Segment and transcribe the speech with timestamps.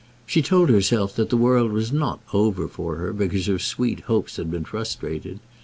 [0.25, 4.37] She told herself that the world was not over for her because her sweet hopes
[4.37, 5.37] had been frustrated.